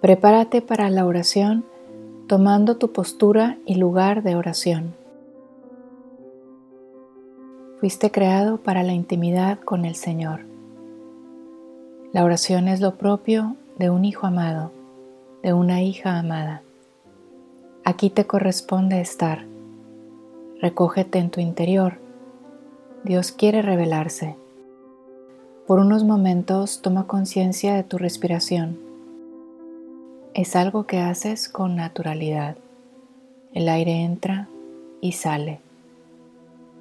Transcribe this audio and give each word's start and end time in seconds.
Prepárate 0.00 0.62
para 0.62 0.88
la 0.88 1.04
oración 1.04 1.62
tomando 2.26 2.78
tu 2.78 2.90
postura 2.90 3.58
y 3.66 3.74
lugar 3.74 4.22
de 4.22 4.34
oración. 4.34 4.94
Fuiste 7.80 8.10
creado 8.10 8.56
para 8.56 8.82
la 8.82 8.94
intimidad 8.94 9.60
con 9.60 9.84
el 9.84 9.94
Señor. 9.94 10.46
La 12.14 12.24
oración 12.24 12.66
es 12.66 12.80
lo 12.80 12.96
propio 12.96 13.56
de 13.76 13.90
un 13.90 14.06
hijo 14.06 14.26
amado, 14.26 14.72
de 15.42 15.52
una 15.52 15.82
hija 15.82 16.18
amada. 16.18 16.62
Aquí 17.84 18.08
te 18.08 18.26
corresponde 18.26 19.02
estar. 19.02 19.44
Recógete 20.62 21.18
en 21.18 21.28
tu 21.28 21.42
interior. 21.42 21.98
Dios 23.04 23.32
quiere 23.32 23.60
revelarse. 23.60 24.36
Por 25.66 25.78
unos 25.78 26.04
momentos 26.04 26.80
toma 26.80 27.06
conciencia 27.06 27.74
de 27.74 27.82
tu 27.82 27.98
respiración 27.98 28.89
es 30.34 30.56
algo 30.56 30.86
que 30.86 30.98
haces 30.98 31.48
con 31.48 31.76
naturalidad. 31.76 32.56
El 33.52 33.68
aire 33.68 34.02
entra 34.02 34.48
y 35.00 35.12
sale. 35.12 35.60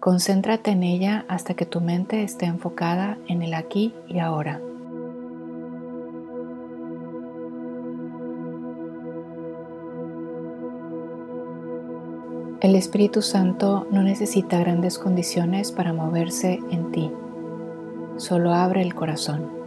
Concéntrate 0.00 0.70
en 0.70 0.82
ella 0.82 1.24
hasta 1.28 1.54
que 1.54 1.66
tu 1.66 1.80
mente 1.80 2.22
esté 2.22 2.46
enfocada 2.46 3.18
en 3.28 3.42
el 3.42 3.54
aquí 3.54 3.94
y 4.08 4.18
ahora. 4.18 4.60
El 12.60 12.76
Espíritu 12.76 13.20
Santo 13.20 13.86
no 13.90 14.02
necesita 14.02 14.58
grandes 14.58 14.98
condiciones 14.98 15.70
para 15.70 15.92
moverse 15.92 16.60
en 16.70 16.92
ti, 16.92 17.10
solo 18.16 18.54
abre 18.54 18.80
el 18.80 18.94
corazón. 18.94 19.63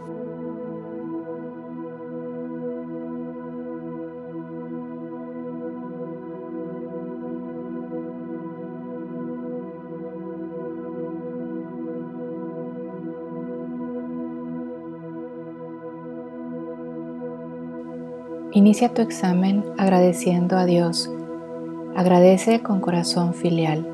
Inicia 18.52 18.94
tu 18.94 19.02
examen 19.02 19.62
agradeciendo 19.76 20.56
a 20.56 20.64
Dios. 20.64 21.10
Agradece 21.94 22.62
con 22.62 22.80
corazón 22.80 23.34
filial. 23.34 23.86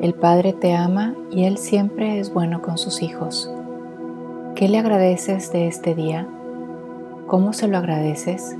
El 0.00 0.14
Padre 0.14 0.54
te 0.54 0.74
ama 0.74 1.14
y 1.30 1.44
Él 1.44 1.58
siempre 1.58 2.18
es 2.18 2.32
bueno 2.32 2.62
con 2.62 2.78
sus 2.78 3.02
hijos. 3.02 3.52
¿Qué 4.54 4.66
le 4.66 4.78
agradeces 4.78 5.52
de 5.52 5.66
este 5.66 5.94
día? 5.94 6.26
¿Cómo 7.26 7.52
se 7.52 7.68
lo 7.68 7.76
agradeces? 7.76 8.56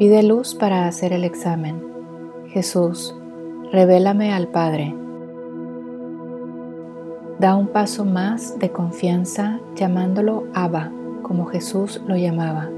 Pide 0.00 0.22
luz 0.22 0.54
para 0.54 0.86
hacer 0.86 1.12
el 1.12 1.24
examen. 1.24 1.84
Jesús, 2.48 3.14
revélame 3.70 4.32
al 4.32 4.48
Padre. 4.48 4.96
Da 7.38 7.54
un 7.54 7.66
paso 7.66 8.06
más 8.06 8.58
de 8.58 8.72
confianza 8.72 9.60
llamándolo 9.74 10.44
Abba, 10.54 10.90
como 11.20 11.44
Jesús 11.44 12.00
lo 12.06 12.16
llamaba. 12.16 12.70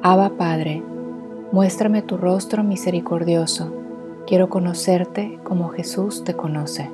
Abba 0.00 0.36
Padre, 0.36 0.84
muéstrame 1.50 2.02
tu 2.02 2.16
rostro 2.16 2.62
misericordioso. 2.62 3.72
Quiero 4.24 4.48
conocerte 4.48 5.40
como 5.42 5.70
Jesús 5.70 6.22
te 6.22 6.34
conoce. 6.34 6.92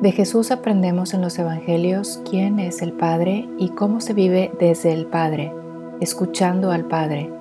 De 0.00 0.12
Jesús 0.12 0.52
aprendemos 0.52 1.12
en 1.12 1.22
los 1.22 1.40
Evangelios 1.40 2.22
quién 2.30 2.60
es 2.60 2.82
el 2.82 2.92
Padre 2.92 3.48
y 3.58 3.70
cómo 3.70 4.00
se 4.00 4.14
vive 4.14 4.52
desde 4.60 4.92
el 4.92 5.06
Padre, 5.06 5.52
escuchando 6.00 6.70
al 6.70 6.84
Padre. 6.84 7.32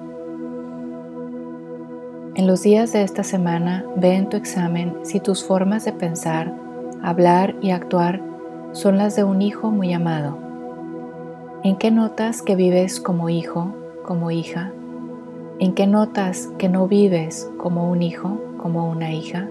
En 2.33 2.47
los 2.47 2.63
días 2.63 2.93
de 2.93 3.03
esta 3.03 3.23
semana 3.23 3.85
ve 3.95 4.15
en 4.15 4.29
tu 4.29 4.37
examen 4.37 4.97
si 5.03 5.19
tus 5.19 5.43
formas 5.43 5.85
de 5.85 5.93
pensar, 5.93 6.51
hablar 7.03 7.55
y 7.61 7.69
actuar 7.69 8.23
son 8.71 8.97
las 8.97 9.15
de 9.15 9.23
un 9.23 9.43
hijo 9.43 9.69
muy 9.69 9.93
amado. 9.93 10.39
¿En 11.63 11.75
qué 11.75 11.91
notas 11.91 12.41
que 12.41 12.55
vives 12.55 12.99
como 12.99 13.29
hijo, 13.29 13.75
como 14.03 14.31
hija? 14.31 14.71
¿En 15.59 15.75
qué 15.75 15.85
notas 15.85 16.49
que 16.57 16.69
no 16.69 16.87
vives 16.87 17.51
como 17.57 17.91
un 17.91 18.01
hijo, 18.01 18.41
como 18.57 18.89
una 18.89 19.13
hija? 19.13 19.47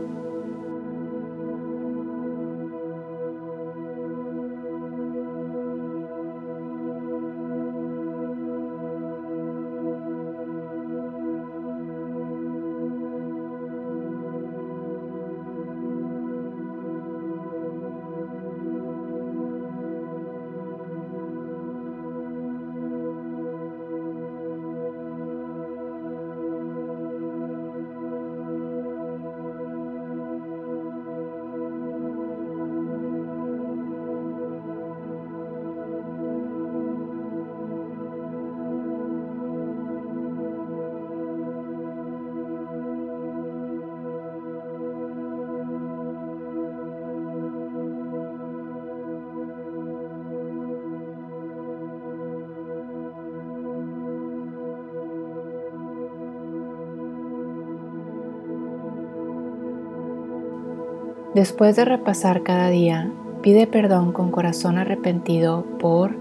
Después 61.36 61.76
de 61.76 61.84
repasar 61.84 62.42
cada 62.44 62.70
día, 62.70 63.12
pide 63.42 63.66
perdón 63.66 64.12
con 64.12 64.30
corazón 64.30 64.78
arrepentido 64.78 65.66
por 65.78 66.16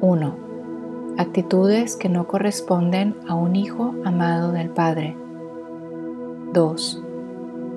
1. 0.00 0.36
Actitudes 1.16 1.94
que 1.94 2.08
no 2.08 2.26
corresponden 2.26 3.14
a 3.28 3.36
un 3.36 3.54
hijo 3.54 3.94
amado 4.04 4.50
del 4.50 4.70
Padre. 4.70 5.16
2. 6.52 7.04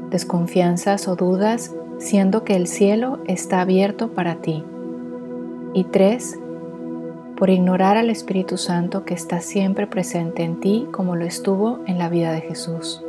Desconfianzas 0.10 1.08
o 1.08 1.16
dudas 1.16 1.76
siendo 2.00 2.44
que 2.44 2.56
el 2.56 2.66
cielo 2.66 3.20
está 3.28 3.62
abierto 3.62 4.08
para 4.14 4.42
ti. 4.42 4.64
Y 5.76 5.84
3. 5.84 6.40
Por 7.38 7.52
ignorar 7.52 7.96
al 7.96 8.10
Espíritu 8.10 8.58
Santo 8.58 9.06
que 9.06 9.14
está 9.14 9.40
siempre 9.40 9.86
presente 9.86 10.42
en 10.42 10.60
ti 10.60 10.88
como 10.92 11.16
lo 11.16 11.26
estuvo 11.26 11.82
en 11.86 12.00
la 12.00 12.10
vida 12.10 12.32
de 12.32 12.42
Jesús. 12.42 13.04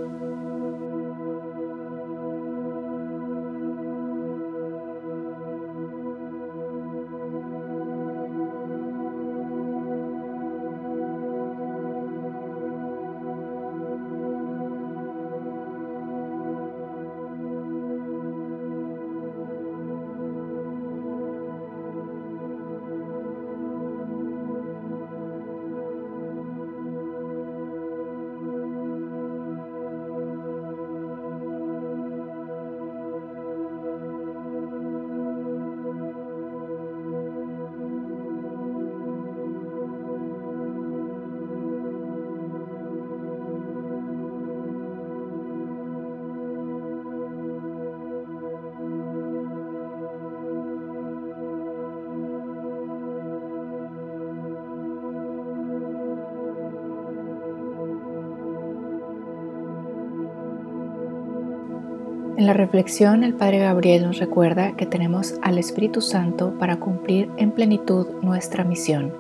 En 62.37 62.47
la 62.47 62.53
reflexión 62.53 63.25
el 63.25 63.35
Padre 63.35 63.59
Gabriel 63.59 64.05
nos 64.05 64.19
recuerda 64.19 64.73
que 64.73 64.87
tenemos 64.87 65.35
al 65.43 65.59
Espíritu 65.59 66.01
Santo 66.01 66.55
para 66.59 66.77
cumplir 66.77 67.31
en 67.37 67.51
plenitud 67.51 68.07
nuestra 68.23 68.65
misión. 68.65 69.13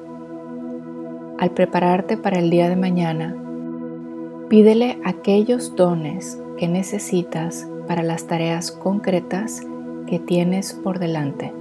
Al 1.38 1.50
prepararte 1.50 2.16
para 2.16 2.38
el 2.38 2.50
día 2.50 2.68
de 2.68 2.76
mañana, 2.76 3.36
pídele 4.48 4.98
aquellos 5.04 5.74
dones 5.76 6.40
que 6.58 6.68
necesitas 6.68 7.66
para 7.86 8.02
las 8.02 8.26
tareas 8.26 8.70
concretas 8.70 9.62
que 10.06 10.18
tienes 10.18 10.72
por 10.72 10.98
delante. 10.98 11.52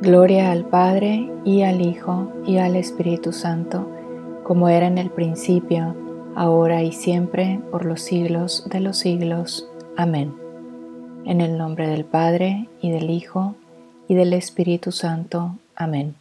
Gloria 0.00 0.52
al 0.52 0.64
Padre 0.64 1.28
y 1.44 1.62
al 1.62 1.80
Hijo 1.80 2.32
y 2.46 2.58
al 2.58 2.76
Espíritu 2.76 3.32
Santo, 3.32 3.90
como 4.44 4.68
era 4.68 4.86
en 4.86 4.96
el 4.96 5.10
principio, 5.10 5.96
ahora 6.36 6.84
y 6.84 6.92
siempre, 6.92 7.60
por 7.72 7.84
los 7.84 8.00
siglos 8.02 8.64
de 8.70 8.78
los 8.78 8.98
siglos. 8.98 9.68
Amén. 9.96 10.32
En 11.24 11.40
el 11.40 11.58
nombre 11.58 11.88
del 11.88 12.04
Padre 12.04 12.68
y 12.80 12.92
del 12.92 13.10
Hijo 13.10 13.56
y 14.06 14.14
del 14.14 14.34
Espíritu 14.34 14.92
Santo. 14.92 15.56
Amén. 15.74 16.14